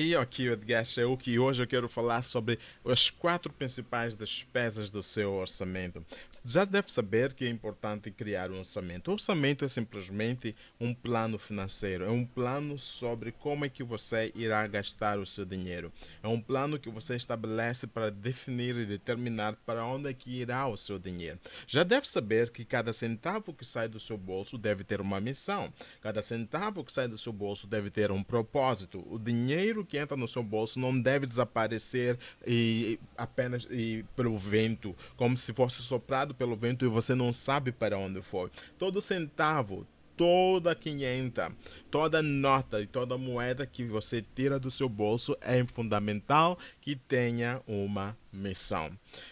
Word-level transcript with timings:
E 0.00 0.14
aqui 0.14 0.48
o 0.48 0.52
Edgar 0.52 0.84
Sheuki 0.84 1.32
e 1.32 1.38
hoje 1.40 1.60
eu 1.60 1.66
quero 1.66 1.88
falar 1.88 2.22
sobre 2.22 2.56
as 2.84 3.10
quatro 3.10 3.52
principais 3.52 4.14
despesas 4.14 4.92
do 4.92 5.02
seu 5.02 5.32
orçamento. 5.32 6.06
Já 6.44 6.64
deve 6.64 6.92
saber 6.92 7.34
que 7.34 7.44
é 7.44 7.48
importante 7.48 8.08
criar 8.12 8.48
um 8.52 8.60
orçamento. 8.60 9.08
O 9.08 9.14
orçamento 9.14 9.64
é 9.64 9.68
simplesmente 9.68 10.54
um 10.78 10.94
plano 10.94 11.36
financeiro, 11.36 12.04
é 12.04 12.10
um 12.10 12.24
plano 12.24 12.78
sobre 12.78 13.32
como 13.32 13.64
é 13.64 13.68
que 13.68 13.82
você 13.82 14.30
irá 14.36 14.64
gastar 14.68 15.18
o 15.18 15.26
seu 15.26 15.44
dinheiro. 15.44 15.92
É 16.22 16.28
um 16.28 16.40
plano 16.40 16.78
que 16.78 16.88
você 16.88 17.16
estabelece 17.16 17.88
para 17.88 18.08
definir 18.08 18.76
e 18.76 18.86
determinar 18.86 19.56
para 19.66 19.84
onde 19.84 20.08
é 20.08 20.14
que 20.14 20.30
irá 20.30 20.68
o 20.68 20.76
seu 20.76 21.00
dinheiro. 21.00 21.40
Já 21.66 21.82
deve 21.82 22.08
saber 22.08 22.50
que 22.50 22.64
cada 22.64 22.92
centavo 22.92 23.52
que 23.52 23.64
sai 23.64 23.88
do 23.88 23.98
seu 23.98 24.16
bolso 24.16 24.56
deve 24.56 24.84
ter 24.84 25.00
uma 25.00 25.20
missão. 25.20 25.74
Cada 26.00 26.22
centavo 26.22 26.84
que 26.84 26.92
sai 26.92 27.08
do 27.08 27.18
seu 27.18 27.32
bolso 27.32 27.66
deve 27.66 27.90
ter 27.90 28.12
um 28.12 28.22
propósito. 28.22 29.04
O 29.12 29.18
dinheiro 29.18 29.87
que 29.88 29.98
entra 29.98 30.16
no 30.16 30.28
seu 30.28 30.42
bolso 30.42 30.78
não 30.78 30.98
deve 30.98 31.26
desaparecer 31.26 32.18
e 32.46 32.98
apenas 33.16 33.66
e 33.70 34.04
pelo 34.14 34.36
vento, 34.38 34.94
como 35.16 35.36
se 35.36 35.52
fosse 35.52 35.82
soprado 35.82 36.34
pelo 36.34 36.54
vento 36.54 36.84
e 36.84 36.88
você 36.88 37.14
não 37.14 37.32
sabe 37.32 37.72
para 37.72 37.98
onde 37.98 38.20
foi. 38.22 38.50
Todo 38.78 39.00
centavo, 39.00 39.86
toda 40.18 40.74
500, 40.74 41.52
toda 41.92 42.20
nota 42.20 42.82
e 42.82 42.86
toda 42.86 43.16
moeda 43.16 43.64
que 43.64 43.84
você 43.84 44.22
tira 44.34 44.58
do 44.58 44.68
seu 44.68 44.88
bolso 44.88 45.36
é 45.40 45.64
fundamental 45.64 46.58
que 46.80 46.96
tenha 46.96 47.62
uma 47.68 48.18
missão. 48.32 48.90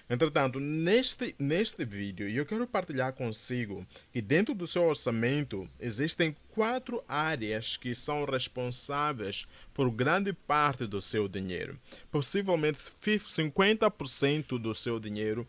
Entretanto, 0.09 0.61
neste, 0.61 1.35
neste 1.41 1.85
vídeo, 1.85 2.29
eu 2.29 2.47
quero 2.47 2.69
partilhar 2.69 3.13
consigo 3.13 3.85
que 4.13 4.23
dentro 4.23 4.55
do 4.55 4.65
seu 4.65 4.85
orçamento 4.85 5.69
existem 5.81 6.37
quatro 6.51 7.03
áreas 7.09 7.77
que 7.77 7.93
são 7.93 8.25
responsáveis 8.25 9.45
por 9.75 9.91
grande 9.91 10.33
parte 10.33 10.87
do 10.87 11.03
seu 11.03 11.27
dinheiro. 11.27 11.77
Possivelmente 12.13 12.79
50% 13.03 14.57
do 14.59 14.73
seu 14.73 15.01
dinheiro 15.01 15.45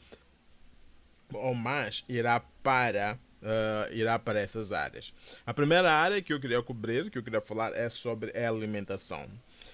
ou 1.32 1.54
mais 1.54 2.04
irá 2.10 2.40
para 2.64 3.20
uh, 3.42 3.94
irá 3.94 4.18
para 4.20 4.40
essas 4.40 4.72
áreas. 4.72 5.14
A 5.46 5.54
primeira 5.54 5.92
área 5.92 6.22
que 6.22 6.34
eu 6.34 6.40
queria 6.40 6.62
cobrir, 6.62 7.10
que 7.10 7.18
eu 7.18 7.24
queria 7.24 7.42
falar, 7.42 7.74
é 7.76 7.90
sobre 7.90 8.38
a 8.38 8.50
alimentação. 8.50 9.28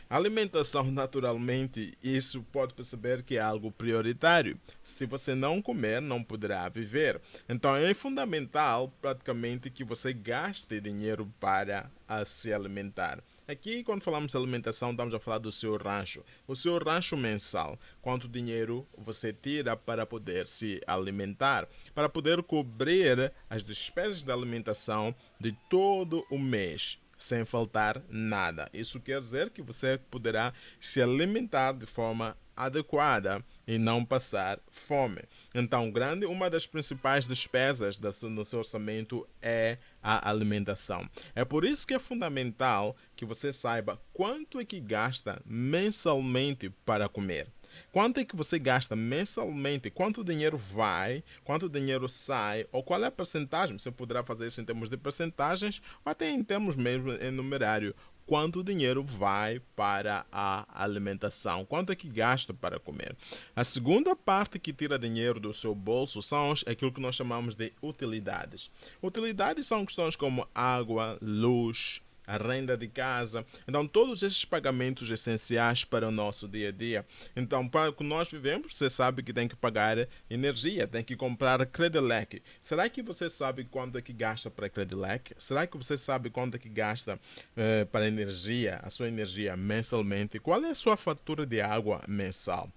Alimentação, 0.09 0.91
naturalmente, 0.91 1.94
isso 2.03 2.44
pode 2.52 2.73
perceber 2.73 3.23
que 3.23 3.38
é 3.38 3.41
algo 3.41 3.72
prioritário. 3.72 4.59
Se 4.81 5.05
você 5.05 5.33
não 5.36 5.61
comer, 5.61 6.02
não 6.02 6.23
poderá 6.23 6.67
viver. 6.69 7.19
Então 7.47 7.75
é 7.75 7.94
fundamental, 7.94 8.94
praticamente, 9.02 9.69
que 9.69 9.83
você 9.83 10.14
gaste 10.14 10.80
dinheiro 10.80 11.31
para 11.39 11.89
se 12.25 12.53
alimentar. 12.53 13.23
Aqui, 13.45 13.83
quando 13.83 14.03
falamos 14.03 14.31
de 14.31 14.38
alimentação, 14.38 14.91
estamos 14.91 15.14
a 15.14 15.19
falar 15.19 15.39
do 15.39 15.52
seu 15.52 15.75
rancho. 15.75 16.23
O 16.47 16.55
seu 16.55 16.77
rancho 16.77 17.17
mensal. 17.17 17.77
Quanto 18.02 18.27
dinheiro 18.27 18.88
você 18.97 19.33
tira 19.33 19.75
para 19.75 20.05
poder 20.05 20.47
se 20.47 20.81
alimentar? 20.88 21.67
Para 21.94 22.08
poder 22.08 22.41
cobrir 22.44 23.33
as 23.49 23.61
despesas 23.61 24.23
de 24.23 24.31
alimentação 24.31 25.14
de 25.39 25.52
todo 25.69 26.25
o 26.31 26.39
mês 26.39 26.97
sem 27.23 27.45
faltar 27.45 28.03
nada. 28.09 28.69
Isso 28.73 28.99
quer 28.99 29.21
dizer 29.21 29.49
que 29.49 29.61
você 29.61 29.97
poderá 30.11 30.53
se 30.79 31.02
alimentar 31.02 31.71
de 31.71 31.85
forma 31.85 32.38
adequada 32.55 33.43
e 33.65 33.77
não 33.77 34.03
passar 34.03 34.59
fome. 34.69 35.21
Então, 35.55 35.89
grande, 35.89 36.25
uma 36.25 36.49
das 36.49 36.67
principais 36.67 37.25
despesas 37.25 37.97
no 38.23 38.43
seu 38.43 38.59
orçamento 38.59 39.27
é 39.41 39.77
a 40.02 40.30
alimentação. 40.30 41.09
É 41.33 41.45
por 41.45 41.63
isso 41.63 41.88
que 41.88 41.93
é 41.93 41.99
fundamental 41.99 42.95
que 43.15 43.25
você 43.25 43.53
saiba 43.53 43.99
quanto 44.11 44.59
é 44.59 44.65
que 44.65 44.80
gasta 44.80 45.41
mensalmente 45.45 46.69
para 46.85 47.08
comer. 47.08 47.47
Quanto 47.91 48.19
é 48.19 48.25
que 48.25 48.35
você 48.35 48.57
gasta 48.57 48.95
mensalmente? 48.95 49.89
Quanto 49.89 50.23
dinheiro 50.23 50.57
vai? 50.57 51.23
Quanto 51.43 51.69
dinheiro 51.69 52.07
sai? 52.09 52.65
Ou 52.71 52.83
qual 52.83 53.03
é 53.03 53.07
a 53.07 53.11
percentagem? 53.11 53.77
Você 53.77 53.92
poderá 53.92 54.23
fazer 54.23 54.48
isso 54.48 54.61
em 54.61 54.65
termos 54.65 54.89
de 54.89 54.98
percentagens 54.98 55.81
ou 56.05 56.11
até 56.11 56.30
em 56.30 56.43
termos 56.43 56.75
mesmo 56.75 57.11
em 57.11 57.31
numerário 57.31 57.95
quanto 58.25 58.64
dinheiro 58.64 59.03
vai 59.03 59.59
para 59.75 60.25
a 60.31 60.65
alimentação, 60.73 61.65
quanto 61.65 61.92
é 61.92 61.95
que 61.95 62.08
gasta 62.08 62.53
para 62.53 62.80
comer. 62.80 63.15
A 63.55 63.64
segunda 63.64 64.15
parte 64.15 64.59
que 64.59 64.73
tira 64.73 64.98
dinheiro 64.98 65.39
do 65.39 65.53
seu 65.53 65.75
bolso 65.75 66.21
são 66.21 66.53
aquilo 66.65 66.92
que 66.92 67.02
nós 67.02 67.15
chamamos 67.15 67.55
de 67.55 67.73
utilidades. 67.81 68.69
Utilidades 69.02 69.67
são 69.67 69.86
questões 69.86 70.15
como 70.15 70.48
água, 70.53 71.17
luz, 71.21 72.02
a 72.26 72.38
renda 72.38 72.78
de 72.78 72.88
casa. 72.88 73.45
Então, 73.67 73.88
todos 73.88 74.23
esses 74.23 74.45
pagamentos 74.45 75.10
essenciais 75.10 75.84
para 75.84 76.08
o 76.08 76.11
nosso 76.11 76.48
dia 76.48 76.70
a 76.70 76.72
dia. 76.72 77.06
Então, 77.36 77.67
para 77.67 77.89
o 77.92 77.94
que 77.94 78.04
nós 78.04 78.32
vivemos, 78.32 78.76
você 78.76 78.89
sabe 78.89 79.23
que 79.23 79.34
tem 79.34 79.48
que 79.48 79.56
pagar 79.56 80.08
energia, 80.30 80.88
tem 80.88 81.04
que 81.04 81.16
comprar 81.16 81.66
Credilec. 81.66 82.42
Será 82.61 82.89
que 82.89 83.02
você 83.02 83.30
sabe 83.30 83.66
quanto 83.66 83.98
é 83.98 84.02
que 84.02 84.14
gasta 84.14 84.50
para 84.50 84.70
Credilec? 84.70 85.34
Será 85.38 85.67
que 85.67 85.78
você 85.78 85.98
sabe 85.98 86.30
quanto 86.30 86.56
é 86.56 86.60
que 86.60 86.70
gasta 86.70 87.20
eh, 87.56 87.86
para 87.86 88.08
energia, 88.08 88.80
a 88.84 88.90
sua 88.90 89.08
energia 89.08 89.55
mensalmente? 89.58 90.40
Qual 90.40 90.64
é 90.64 90.70
a 90.70 90.76
sua 90.76 90.98
fatura 90.98 91.45
de 91.45 91.61
água 91.61 92.02
mensal? 92.08 92.70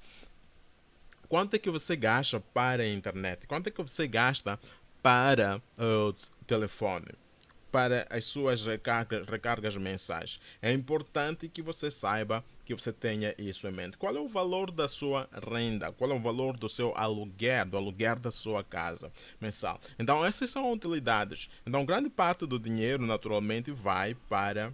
Quanto 1.28 1.54
é 1.54 1.58
que 1.58 1.70
você 1.70 1.96
gasta 1.96 2.40
para 2.40 2.82
a 2.82 2.88
internet? 2.88 3.46
Quanto 3.46 3.68
é 3.68 3.70
que 3.70 3.82
você 3.82 4.06
gasta 4.06 4.58
para 5.02 5.60
o 5.78 6.14
telefone? 6.46 7.25
Para 7.70 8.06
as 8.10 8.24
suas 8.24 8.64
recargas, 8.64 9.26
recargas 9.26 9.76
mensais. 9.76 10.40
É 10.62 10.72
importante 10.72 11.48
que 11.48 11.60
você 11.60 11.90
saiba 11.90 12.44
que 12.64 12.74
você 12.74 12.92
tenha 12.92 13.34
isso 13.38 13.66
em 13.68 13.72
mente. 13.72 13.96
Qual 13.96 14.14
é 14.16 14.20
o 14.20 14.28
valor 14.28 14.70
da 14.70 14.88
sua 14.88 15.28
renda? 15.48 15.92
Qual 15.92 16.10
é 16.10 16.14
o 16.14 16.20
valor 16.20 16.56
do 16.56 16.68
seu 16.68 16.92
aluguer, 16.96 17.64
do 17.64 17.76
aluguer 17.76 18.18
da 18.18 18.30
sua 18.30 18.64
casa 18.64 19.12
mensal? 19.40 19.80
Então, 19.98 20.24
essas 20.24 20.50
são 20.50 20.72
utilidades. 20.72 21.48
Então, 21.64 21.84
grande 21.84 22.10
parte 22.10 22.44
do 22.44 22.58
dinheiro, 22.58 23.06
naturalmente, 23.06 23.70
vai 23.70 24.14
para 24.28 24.72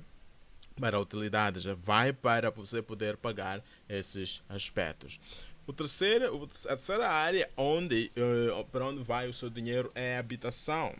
para 0.80 0.98
utilidades, 0.98 1.64
vai 1.64 2.14
para 2.14 2.50
você 2.50 2.80
poder 2.80 3.18
pagar 3.18 3.62
esses 3.86 4.42
aspectos. 4.48 5.20
O 5.66 5.72
terceiro, 5.72 6.48
a 6.64 6.68
terceira 6.68 7.08
área 7.08 7.48
onde, 7.56 8.10
uh, 8.16 8.64
para 8.64 8.86
onde 8.86 9.02
vai 9.02 9.28
o 9.28 9.32
seu 9.32 9.48
dinheiro 9.48 9.92
é 9.94 10.16
a 10.16 10.18
habitação, 10.18 10.94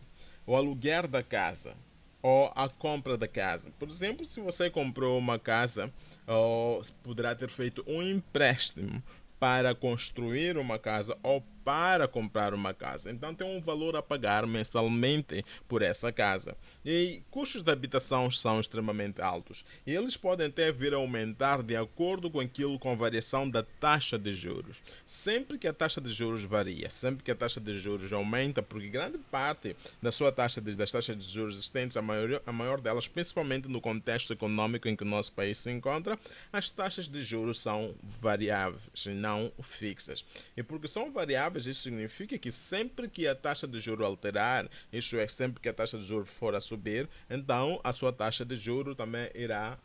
o 0.46 0.56
aluguer 0.56 1.06
da 1.06 1.22
casa 1.22 1.74
ou 2.22 2.52
a 2.54 2.68
compra 2.68 3.18
da 3.18 3.26
casa. 3.26 3.72
Por 3.78 3.88
exemplo, 3.88 4.24
se 4.24 4.40
você 4.40 4.70
comprou 4.70 5.18
uma 5.18 5.38
casa, 5.38 5.92
ou 6.26 6.80
poderá 7.02 7.34
ter 7.34 7.50
feito 7.50 7.84
um 7.86 8.00
empréstimo 8.00 9.02
para 9.40 9.74
construir 9.74 10.56
uma 10.56 10.78
casa 10.78 11.18
ou 11.20 11.42
para 11.64 12.08
comprar 12.08 12.54
uma 12.54 12.74
casa. 12.74 13.10
Então 13.10 13.34
tem 13.34 13.46
um 13.46 13.60
valor 13.60 13.96
a 13.96 14.02
pagar 14.02 14.46
mensalmente 14.46 15.44
por 15.68 15.82
essa 15.82 16.12
casa. 16.12 16.56
E 16.84 17.22
custos 17.30 17.62
de 17.62 17.70
habitação 17.70 18.30
são 18.30 18.58
extremamente 18.58 19.20
altos. 19.20 19.64
E 19.86 19.92
eles 19.92 20.16
podem 20.16 20.48
até 20.48 20.70
vir 20.72 20.94
a 20.94 20.96
aumentar 20.96 21.62
de 21.62 21.76
acordo 21.76 22.30
com 22.30 22.40
aquilo 22.40 22.78
com 22.78 22.90
a 22.90 22.94
variação 22.94 23.48
da 23.48 23.62
taxa 23.62 24.18
de 24.18 24.34
juros. 24.34 24.78
Sempre 25.06 25.58
que 25.58 25.68
a 25.68 25.72
taxa 25.72 26.00
de 26.00 26.10
juros 26.10 26.44
varia, 26.44 26.90
sempre 26.90 27.22
que 27.22 27.30
a 27.30 27.34
taxa 27.34 27.60
de 27.60 27.78
juros 27.78 28.12
aumenta, 28.12 28.62
porque 28.62 28.88
grande 28.88 29.18
parte 29.18 29.76
da 30.00 30.10
sua 30.10 30.32
taxa 30.32 30.60
de, 30.60 30.74
das 30.74 30.90
taxas 30.90 31.16
de 31.16 31.24
juros 31.24 31.56
existentes, 31.56 31.96
a 31.96 32.02
maior, 32.02 32.42
a 32.46 32.52
maior 32.52 32.80
delas, 32.80 33.08
principalmente 33.08 33.68
no 33.68 33.80
contexto 33.80 34.32
econômico 34.32 34.88
em 34.88 34.96
que 34.96 35.02
o 35.02 35.06
nosso 35.06 35.32
país 35.32 35.58
se 35.58 35.70
encontra, 35.70 36.18
as 36.52 36.70
taxas 36.70 37.08
de 37.08 37.22
juros 37.22 37.60
são 37.60 37.94
variáveis, 38.20 39.06
não 39.06 39.52
fixas. 39.62 40.24
E 40.56 40.62
porque 40.62 40.88
são 40.88 41.12
variáveis, 41.12 41.51
variáveis, 41.52 41.66
isso 41.66 41.82
significa 41.82 42.38
que 42.38 42.50
sempre 42.50 43.08
que 43.08 43.26
a 43.26 43.34
taxa 43.34 43.68
de 43.68 43.78
juro 43.78 44.04
alterar, 44.04 44.68
isso 44.92 45.16
é, 45.16 45.28
sempre 45.28 45.60
que 45.60 45.68
a 45.68 45.72
taxa 45.72 45.98
de 45.98 46.04
juro 46.04 46.24
for 46.24 46.54
a 46.54 46.60
subir, 46.60 47.08
então 47.28 47.80
a 47.84 47.92
sua 47.92 48.12
taxa 48.12 48.44
de 48.44 48.56
juro 48.56 48.94
também 48.94 49.30
irá 49.34 49.78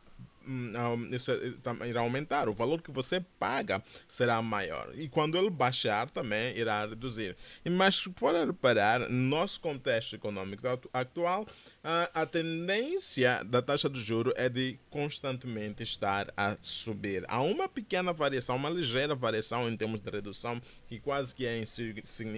hum, 0.47 1.09
isso 1.11 1.31
é, 1.31 1.87
irá 1.87 2.01
aumentar, 2.01 2.49
o 2.49 2.53
valor 2.53 2.81
que 2.81 2.91
você 2.91 3.19
paga 3.39 3.83
será 4.07 4.41
maior. 4.41 4.91
E 4.95 5.07
quando 5.09 5.37
ele 5.37 5.49
baixar, 5.49 6.09
também 6.09 6.55
irá 6.57 6.85
reduzir. 6.85 7.35
Mas 7.69 7.95
se 7.95 8.13
for 8.15 8.33
reparar, 8.33 9.09
no 9.09 9.29
nosso 9.29 9.59
contexto 9.59 10.15
econômico 10.15 10.67
atual, 10.93 11.45
a, 11.89 12.25
tendência 12.25 13.41
da 13.45 13.61
taxa 13.61 13.89
de 13.89 14.01
juro 14.01 14.33
é 14.35 14.49
de 14.49 14.77
constantemente 14.89 15.83
estar 15.83 16.27
a 16.35 16.57
subir. 16.59 17.23
Há 17.29 17.41
uma 17.41 17.69
pequena 17.69 18.11
variação, 18.11 18.57
uma 18.57 18.69
ligeira 18.69 19.15
variação 19.15 19.69
em 19.69 19.77
termos 19.77 20.01
de 20.01 20.11
redução, 20.11 20.61
que 20.85 20.99
quase 20.99 21.33
que 21.33 21.45
é 21.45 21.63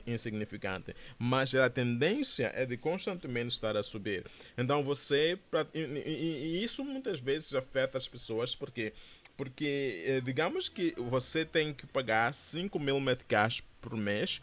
insignificante, 0.06 0.96
mas 1.18 1.56
a 1.56 1.68
tendência 1.68 2.52
é 2.54 2.64
de 2.64 2.78
constantemente 2.78 3.48
estar 3.48 3.76
a 3.76 3.82
subir. 3.82 4.24
Então 4.56 4.84
você, 4.84 5.40
e 5.74 6.64
isso 6.64 6.84
muitas 6.84 7.20
vezes 7.20 7.56
afeta 7.56 7.99
as 8.00 8.08
pessoas 8.08 8.56
porque 8.56 8.94
porque 9.38 10.04
eh, 10.06 10.22
digamos 10.22 10.68
que 10.68 10.94
você 10.98 11.46
tem 11.46 11.74
que 11.74 11.88
pagar 11.88 12.34
5 12.34 12.78
mil 12.78 13.00
meticais 13.00 13.64
por 13.80 13.96
mês 13.96 14.42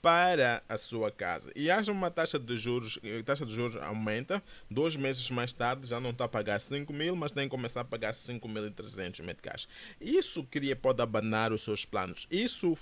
para 0.00 0.62
a 0.68 0.78
sua 0.78 1.10
casa 1.10 1.50
e 1.56 1.70
haja 1.70 1.90
uma 1.90 2.10
taxa 2.10 2.38
de 2.38 2.56
juros, 2.56 2.98
a 3.18 3.22
taxa 3.24 3.44
de 3.44 3.54
juros 3.54 3.76
aumenta, 3.82 4.42
dois 4.70 4.96
meses 4.96 5.28
mais 5.30 5.52
tarde 5.52 5.88
já 5.88 6.00
não 6.00 6.10
está 6.10 6.24
a 6.24 6.28
pagar 6.28 6.60
5 6.60 6.92
mil, 6.92 7.16
mas 7.16 7.32
tem 7.32 7.44
que 7.44 7.50
começar 7.50 7.80
a 7.80 7.84
pagar 7.84 8.12
5.300 8.12 9.24
meticais. 9.24 9.68
Isso 10.00 10.44
cria, 10.44 10.76
pode 10.76 11.02
abanar 11.02 11.52
os 11.52 11.62
seus 11.62 11.84
planos. 11.84 12.26
Isso 12.30 12.76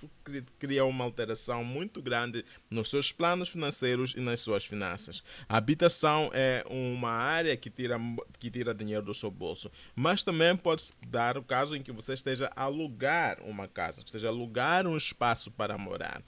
cria 0.59 0.85
uma 0.85 1.05
alteração 1.05 1.65
muito 1.65 2.03
grande 2.03 2.45
nos 2.71 2.91
seus 2.91 3.13
planos 3.13 3.49
financeiros 3.49 4.15
e 4.15 4.21
nas 4.21 4.41
suas 4.41 4.65
finanças. 4.65 5.23
A 5.49 5.57
habitação 5.57 6.31
é 6.35 6.65
uma 6.69 7.11
área 7.11 7.57
que 7.57 7.71
tira, 7.71 7.99
que 8.39 8.51
tira 8.51 8.75
dinheiro 8.75 9.05
do 9.05 9.15
seu 9.15 9.31
bolso, 9.31 9.71
mas 9.95 10.23
também 10.23 10.57
pode 10.57 10.93
dar 11.07 11.39
o 11.39 11.43
caso 11.43 11.75
em 11.75 11.83
que 11.83 11.93
você 11.93 12.12
esteja 12.12 12.51
a 12.55 12.65
alugar 12.65 13.41
uma 13.43 13.67
casa, 13.67 14.03
esteja 14.05 14.29
a 14.29 14.31
alugar 14.31 14.87
um 14.87 14.97
espaço 14.97 15.51
para 15.51 15.79
morar 15.79 16.23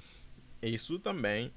isso 0.63 0.99
também 0.99 1.53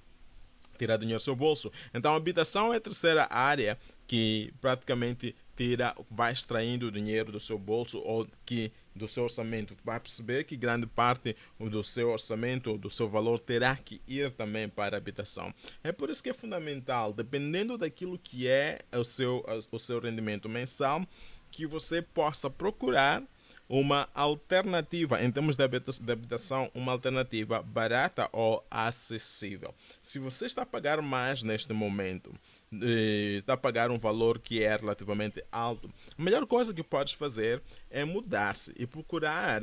tira 0.77 0.97
dinheiro 0.97 1.19
do 1.19 1.23
seu 1.23 1.35
bolso. 1.35 1.71
Então, 1.93 2.15
habitação 2.15 2.73
é 2.73 2.77
a 2.77 2.81
terceira 2.81 3.27
área 3.29 3.77
que 4.07 4.53
praticamente 4.59 5.35
tira, 5.55 5.95
vai 6.09 6.33
extraindo 6.33 6.91
dinheiro 6.91 7.31
do 7.31 7.39
seu 7.39 7.57
bolso 7.57 7.99
ou 7.99 8.27
que 8.45 8.71
do 8.95 9.07
seu 9.07 9.23
orçamento. 9.23 9.77
Vai 9.85 9.99
perceber 9.99 10.43
que 10.43 10.57
grande 10.57 10.85
parte 10.85 11.35
do 11.59 11.83
seu 11.83 12.09
orçamento, 12.09 12.77
do 12.77 12.89
seu 12.89 13.07
valor, 13.07 13.39
terá 13.39 13.75
que 13.75 14.01
ir 14.07 14.31
também 14.31 14.67
para 14.67 14.97
a 14.97 14.99
habitação. 14.99 15.53
É 15.83 15.91
por 15.91 16.09
isso 16.09 16.21
que 16.21 16.29
é 16.29 16.33
fundamental, 16.33 17.13
dependendo 17.13 17.77
daquilo 17.77 18.17
que 18.17 18.47
é 18.47 18.79
o 18.91 19.03
seu, 19.03 19.45
o 19.71 19.79
seu 19.79 19.99
rendimento 19.99 20.49
mensal, 20.49 21.07
que 21.49 21.65
você 21.65 22.01
possa 22.01 22.49
procurar 22.49 23.23
uma 23.71 24.09
alternativa, 24.13 25.23
em 25.23 25.31
termos 25.31 25.55
de 25.55 25.63
habitação, 25.63 26.69
uma 26.75 26.91
alternativa 26.91 27.63
barata 27.63 28.27
ou 28.33 28.61
acessível. 28.69 29.73
Se 30.01 30.19
você 30.19 30.45
está 30.45 30.63
a 30.63 30.65
pagar 30.65 31.01
mais 31.01 31.41
neste 31.41 31.71
momento, 31.71 32.33
eh, 32.73 33.37
está 33.37 33.53
a 33.53 33.57
pagar 33.57 33.89
um 33.89 33.97
valor 33.97 34.39
que 34.39 34.61
é 34.61 34.75
relativamente 34.75 35.41
alto, 35.49 35.89
a 36.17 36.21
melhor 36.21 36.45
coisa 36.45 36.73
que 36.73 36.83
podes 36.83 37.13
fazer 37.13 37.63
é 37.89 38.03
mudar-se 38.03 38.73
e 38.75 38.85
procurar 38.85 39.61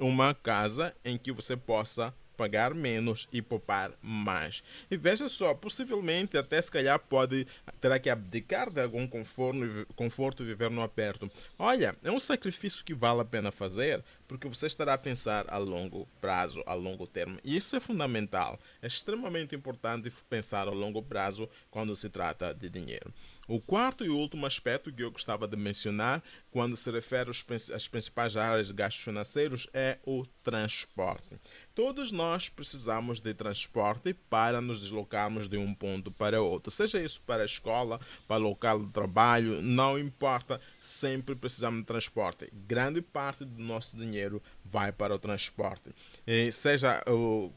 uma 0.00 0.34
casa 0.34 0.92
em 1.04 1.16
que 1.16 1.30
você 1.30 1.56
possa 1.56 2.12
pagar 2.36 2.74
menos 2.74 3.28
e 3.32 3.40
poupar 3.40 3.92
mais. 4.02 4.62
E 4.90 4.96
veja 4.96 5.28
só, 5.28 5.54
possivelmente 5.54 6.36
até 6.36 6.60
se 6.60 6.70
calhar 6.70 6.98
pode 6.98 7.46
terá 7.80 7.98
que 7.98 8.10
abdicar 8.10 8.70
de 8.70 8.82
algum 8.82 9.06
conforto, 9.06 9.86
conforto 9.94 10.42
e 10.42 10.46
viver 10.46 10.70
no 10.70 10.82
aperto. 10.82 11.30
Olha, 11.58 11.96
é 12.02 12.10
um 12.10 12.20
sacrifício 12.20 12.84
que 12.84 12.94
vale 12.94 13.20
a 13.20 13.24
pena 13.24 13.50
fazer, 13.50 14.02
porque 14.26 14.48
você 14.48 14.66
estará 14.66 14.94
a 14.94 14.98
pensar 14.98 15.46
a 15.48 15.58
longo 15.58 16.08
prazo, 16.20 16.62
a 16.66 16.74
longo 16.74 17.06
termo. 17.06 17.38
E 17.44 17.56
isso 17.56 17.76
é 17.76 17.80
fundamental. 17.80 18.58
É 18.82 18.86
extremamente 18.86 19.54
importante 19.54 20.12
pensar 20.28 20.68
a 20.68 20.72
longo 20.72 21.02
prazo 21.02 21.48
quando 21.70 21.96
se 21.96 22.08
trata 22.08 22.54
de 22.54 22.68
dinheiro. 22.68 23.12
O 23.46 23.60
quarto 23.60 24.04
e 24.04 24.08
último 24.08 24.46
aspecto 24.46 24.92
que 24.92 25.02
eu 25.02 25.10
gostava 25.10 25.46
de 25.46 25.56
mencionar 25.56 26.22
quando 26.50 26.76
se 26.76 26.90
refere 26.90 27.30
às 27.30 27.88
principais 27.88 28.36
áreas 28.36 28.68
de 28.68 28.74
gastos 28.74 29.04
financeiros 29.04 29.68
é 29.72 29.98
o 30.04 30.24
transporte. 30.42 31.38
Todos 31.74 32.10
nós 32.12 32.48
precisamos 32.48 33.20
de 33.20 33.34
transporte 33.34 34.14
para 34.14 34.60
nos 34.60 34.80
deslocarmos 34.80 35.48
de 35.48 35.56
um 35.56 35.74
ponto 35.74 36.10
para 36.10 36.40
outro, 36.40 36.70
seja 36.70 37.02
isso 37.02 37.20
para 37.26 37.42
a 37.42 37.46
escola, 37.46 38.00
para 38.26 38.40
o 38.42 38.48
local 38.48 38.80
de 38.80 38.90
trabalho, 38.92 39.60
não 39.60 39.98
importa, 39.98 40.60
sempre 40.82 41.34
precisamos 41.34 41.80
de 41.80 41.86
transporte. 41.86 42.50
Grande 42.66 43.02
parte 43.02 43.44
do 43.44 43.62
nosso 43.62 43.96
dinheiro 43.96 44.42
vai 44.64 44.92
para 44.92 45.14
o 45.14 45.18
transporte. 45.18 45.90
E 46.26 46.50
seja 46.52 47.02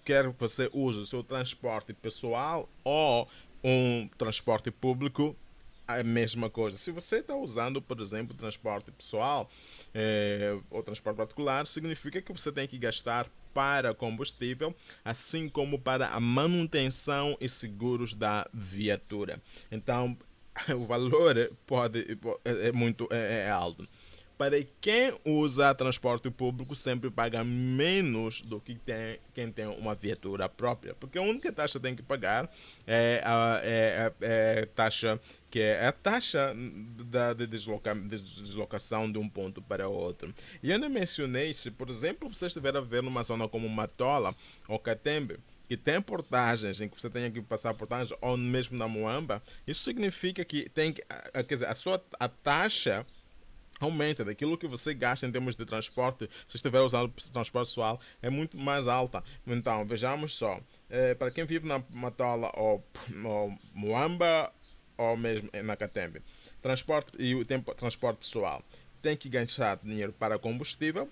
quer 0.03 0.27
você 0.29 0.69
use 0.73 0.99
o 0.99 1.05
seu 1.05 1.23
transporte 1.23 1.93
pessoal 1.93 2.69
ou 2.83 3.27
um 3.63 4.07
transporte 4.17 4.71
público, 4.71 5.35
a 5.87 6.03
mesma 6.03 6.49
coisa. 6.49 6.77
Se 6.77 6.91
você 6.91 7.17
está 7.17 7.35
usando, 7.35 7.81
por 7.81 7.99
exemplo, 8.01 8.35
transporte 8.35 8.91
pessoal 8.91 9.49
é, 9.93 10.57
ou 10.69 10.83
transporte 10.83 11.17
particular, 11.17 11.65
significa 11.65 12.21
que 12.21 12.31
você 12.31 12.51
tem 12.51 12.67
que 12.67 12.77
gastar 12.77 13.27
para 13.53 13.93
combustível, 13.93 14.75
assim 15.03 15.49
como 15.49 15.79
para 15.79 16.09
a 16.09 16.19
manutenção 16.19 17.37
e 17.41 17.49
seguros 17.49 18.13
da 18.13 18.47
viatura. 18.53 19.41
Então, 19.71 20.15
o 20.75 20.85
valor 20.85 21.51
pode 21.65 22.17
é, 22.45 22.67
é 22.67 22.71
muito 22.71 23.07
é, 23.11 23.45
é 23.45 23.49
alto 23.49 23.87
para 24.37 24.63
quem 24.79 25.13
usa 25.25 25.73
transporte 25.73 26.29
público 26.29 26.75
sempre 26.75 27.09
paga 27.09 27.43
menos 27.43 28.41
do 28.41 28.59
que 28.59 28.75
tem, 28.75 29.19
quem 29.33 29.51
tem 29.51 29.65
uma 29.65 29.95
viatura 29.95 30.47
própria, 30.47 30.93
porque 30.93 31.17
a 31.17 31.21
única 31.21 31.51
taxa 31.51 31.79
que 31.79 31.83
tem 31.83 31.95
que 31.95 32.03
pagar 32.03 32.49
é 32.85 33.21
a, 33.25 33.59
é, 33.63 34.13
é, 34.21 34.59
é 34.59 34.65
taxa 34.65 35.19
que 35.49 35.59
é 35.59 35.87
a 35.87 35.91
taxa 35.91 36.53
da, 37.05 37.33
de, 37.33 37.47
desloca, 37.47 37.95
de 37.95 38.19
deslocação 38.19 39.11
de 39.11 39.17
um 39.17 39.27
ponto 39.29 39.61
para 39.61 39.87
outro. 39.87 40.35
E 40.61 40.69
eu 40.69 40.77
não 40.77 40.89
mencionei, 40.89 41.53
se 41.53 41.71
por 41.71 41.89
exemplo 41.89 42.29
você 42.29 42.47
estiver 42.47 42.75
a 42.75 42.81
viver 42.81 43.01
numa 43.01 43.23
zona 43.23 43.47
como 43.47 43.67
Matola 43.67 44.35
ou 44.67 44.77
Catembe, 44.77 45.39
que 45.67 45.75
tem 45.75 46.01
portagens 46.01 46.79
em 46.79 46.87
que 46.87 46.99
você 46.99 47.09
tenha 47.09 47.31
que 47.31 47.41
passar 47.41 47.73
portagens 47.73 48.17
ou 48.21 48.37
mesmo 48.37 48.77
na 48.77 48.87
Moamba, 48.87 49.41
isso 49.67 49.83
significa 49.83 50.45
que 50.45 50.69
tem 50.69 50.93
que, 50.93 51.03
quer 51.33 51.43
dizer, 51.43 51.67
a 51.67 51.75
sua 51.75 52.03
a 52.19 52.27
taxa 52.27 53.05
aumenta 53.79 54.23
daquilo 54.25 54.57
que 54.57 54.67
você 54.67 54.93
gasta 54.93 55.25
em 55.25 55.31
termos 55.31 55.55
de 55.55 55.65
transporte, 55.65 56.29
se 56.47 56.55
estiver 56.55 56.81
usando 56.81 57.13
transporte 57.31 57.69
pessoal, 57.69 57.99
é 58.21 58.29
muito 58.29 58.57
mais 58.57 58.87
alta. 58.87 59.23
Então, 59.45 59.85
vejamos 59.85 60.33
só, 60.33 60.59
é, 60.89 61.13
para 61.13 61.31
quem 61.31 61.45
vive 61.45 61.67
na 61.67 61.83
Matola 61.91 62.51
ou, 62.55 62.83
ou 63.25 63.57
Moamba 63.73 64.51
ou 64.97 65.15
mesmo 65.15 65.49
na 65.63 65.75
Catembe, 65.75 66.21
transporte 66.61 67.11
e 67.19 67.35
o 67.35 67.45
tempo 67.45 67.73
transporte 67.75 68.19
pessoal, 68.19 68.63
tem 69.01 69.15
que 69.15 69.29
gastar 69.29 69.79
dinheiro 69.83 70.11
para 70.13 70.39
combustível, 70.39 71.07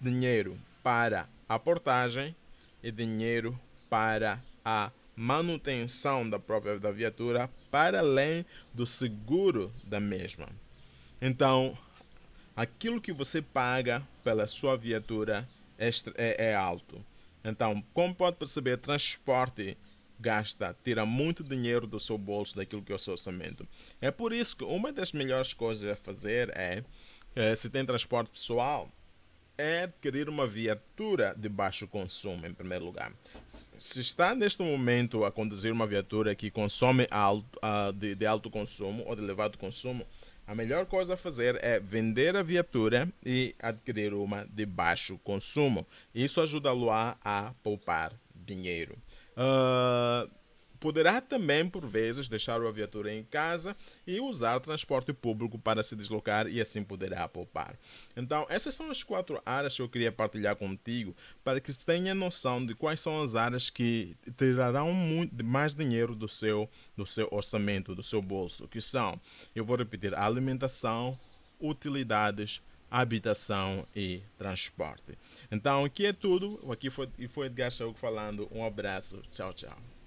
dinheiro 0.00 0.58
para 0.82 1.28
a 1.48 1.58
portagem 1.58 2.36
e 2.82 2.92
dinheiro 2.92 3.58
para 3.88 4.40
a 4.64 4.90
manutenção 5.16 6.28
da 6.28 6.38
própria 6.38 6.78
da 6.78 6.92
viatura 6.92 7.50
para 7.70 7.98
além 8.00 8.46
do 8.72 8.86
seguro 8.86 9.72
da 9.82 9.98
mesma. 9.98 10.48
Então, 11.20 11.76
aquilo 12.54 13.00
que 13.00 13.12
você 13.12 13.42
paga 13.42 14.02
pela 14.22 14.46
sua 14.46 14.76
viatura 14.76 15.48
é, 15.78 15.88
é, 16.16 16.50
é 16.50 16.54
alto. 16.54 17.04
Então, 17.44 17.82
como 17.92 18.14
pode 18.14 18.36
perceber, 18.36 18.76
transporte 18.78 19.76
gasta, 20.20 20.76
tira 20.82 21.06
muito 21.06 21.44
dinheiro 21.44 21.86
do 21.86 22.00
seu 22.00 22.18
bolso 22.18 22.56
daquilo 22.56 22.82
que 22.82 22.92
é 22.92 22.94
o 22.94 22.98
seu 22.98 23.12
orçamento. 23.12 23.66
É 24.00 24.10
por 24.10 24.32
isso 24.32 24.56
que 24.56 24.64
uma 24.64 24.92
das 24.92 25.12
melhores 25.12 25.54
coisas 25.54 25.90
a 25.90 25.96
fazer 25.96 26.50
é, 26.56 26.82
é 27.34 27.54
se 27.54 27.70
tem 27.70 27.86
transporte 27.86 28.30
pessoal, 28.30 28.90
é 29.56 29.82
adquirir 29.82 30.28
uma 30.28 30.46
viatura 30.46 31.34
de 31.36 31.48
baixo 31.48 31.86
consumo, 31.88 32.46
em 32.46 32.54
primeiro 32.54 32.84
lugar. 32.84 33.12
Se 33.46 34.00
está 34.00 34.34
neste 34.34 34.62
momento 34.62 35.24
a 35.24 35.32
conduzir 35.32 35.72
uma 35.72 35.86
viatura 35.86 36.34
que 36.34 36.50
consome 36.50 37.08
alto, 37.10 37.58
uh, 37.58 37.92
de, 37.92 38.14
de 38.14 38.24
alto 38.24 38.48
consumo 38.50 39.04
ou 39.04 39.16
de 39.16 39.22
elevado 39.22 39.58
consumo, 39.58 40.06
a 40.48 40.54
melhor 40.54 40.86
coisa 40.86 41.12
a 41.12 41.16
fazer 41.16 41.62
é 41.62 41.78
vender 41.78 42.34
a 42.34 42.42
viatura 42.42 43.06
e 43.24 43.54
adquirir 43.60 44.14
uma 44.14 44.46
de 44.46 44.64
baixo 44.64 45.20
consumo. 45.22 45.86
Isso 46.14 46.40
ajuda-lo 46.40 46.90
a, 46.90 47.18
a 47.22 47.52
poupar 47.62 48.14
dinheiro. 48.34 48.96
Uh, 49.36 50.28
Poderá 50.80 51.20
também, 51.20 51.68
por 51.68 51.86
vezes, 51.86 52.28
deixar 52.28 52.60
a 52.60 52.70
viatura 52.70 53.12
em 53.12 53.24
casa 53.24 53.76
e 54.06 54.20
usar 54.20 54.60
transporte 54.60 55.12
público 55.12 55.58
para 55.58 55.82
se 55.82 55.96
deslocar 55.96 56.46
e 56.46 56.60
assim 56.60 56.84
poderá 56.84 57.26
poupar. 57.28 57.76
Então, 58.16 58.46
essas 58.48 58.74
são 58.74 58.90
as 58.90 59.02
quatro 59.02 59.42
áreas 59.44 59.74
que 59.74 59.82
eu 59.82 59.88
queria 59.88 60.12
partilhar 60.12 60.54
contigo 60.56 61.16
para 61.42 61.60
que 61.60 61.72
tenha 61.84 62.14
noção 62.14 62.64
de 62.64 62.74
quais 62.74 63.00
são 63.00 63.20
as 63.20 63.34
áreas 63.34 63.70
que 63.70 64.16
tirarão 64.36 64.92
muito 64.92 65.44
mais 65.44 65.74
dinheiro 65.74 66.14
do 66.14 66.28
seu, 66.28 66.68
do 66.96 67.04
seu 67.04 67.28
orçamento, 67.30 67.94
do 67.94 68.02
seu 68.02 68.22
bolso, 68.22 68.68
que 68.68 68.80
são, 68.80 69.20
eu 69.54 69.64
vou 69.64 69.76
repetir, 69.76 70.14
alimentação, 70.14 71.18
utilidades, 71.60 72.62
habitação 72.90 73.86
e 73.94 74.22
transporte. 74.38 75.18
Então, 75.50 75.84
aqui 75.84 76.06
é 76.06 76.12
tudo. 76.12 76.60
Aqui 76.70 76.88
foi, 76.90 77.08
foi 77.28 77.46
Edgar 77.46 77.70
Chauk 77.70 77.98
falando. 77.98 78.48
Um 78.50 78.64
abraço. 78.64 79.22
Tchau, 79.32 79.52
tchau. 79.52 79.97